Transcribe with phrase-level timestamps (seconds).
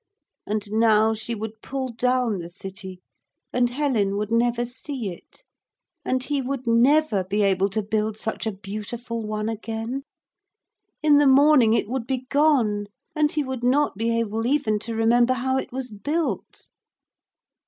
[0.47, 3.01] And now she would pull down the city
[3.53, 5.43] and Helen would never see it.
[6.03, 10.01] And he would never be able to build such a beautiful one again.
[11.03, 14.95] In the morning it would be gone, and he would not be able even to
[14.95, 16.67] remember how it was built.